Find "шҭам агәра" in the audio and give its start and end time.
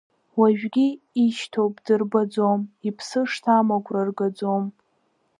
3.31-4.01